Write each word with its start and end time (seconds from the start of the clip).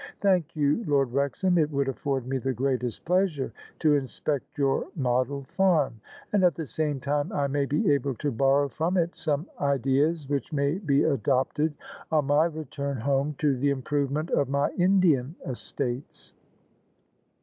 "Thank 0.21 0.55
you, 0.55 0.83
Lord 0.87 1.09
Wrex 1.11 1.43
ham: 1.43 1.59
it 1.59 1.69
would 1.69 1.87
afford 1.87 2.25
me 2.25 2.39
the 2.39 2.53
greatest 2.55 3.05
pleasure 3.05 3.53
to 3.81 3.93
inspect 3.93 4.57
your 4.57 4.87
model 4.95 5.43
farm: 5.43 5.99
and 6.33 6.43
at 6.43 6.55
the 6.55 6.65
same 6.65 6.99
time 6.99 7.31
I 7.31 7.45
may 7.45 7.67
be 7.67 7.91
able 7.93 8.15
to 8.15 8.31
borrow 8.31 8.67
from 8.67 8.97
it 8.97 9.15
some 9.15 9.45
ideas 9.59 10.27
which 10.27 10.51
may 10.51 10.79
be 10.79 11.03
adopted, 11.03 11.75
on 12.11 12.25
my 12.25 12.45
return 12.45 12.97
home, 12.97 13.35
to 13.37 13.55
the 13.55 13.69
improvement 13.69 14.31
of 14.31 14.49
my 14.49 14.71
Indian 14.71 15.35
estates." 15.45 16.33